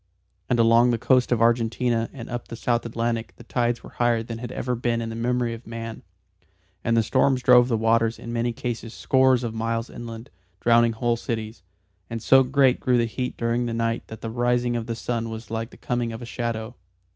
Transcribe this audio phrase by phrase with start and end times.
[0.49, 4.23] And along the coast of Argentina and up the South Atlantic the tides were higher
[4.23, 6.01] than had ever been in the memory of man,
[6.83, 11.17] and the storms drove the waters in many cases scores of miles inland, drowning whole
[11.17, 11.61] cities.
[12.09, 15.29] And so great grew the heat during the night that the rising of the sun
[15.29, 16.73] was like the coming of a shadow.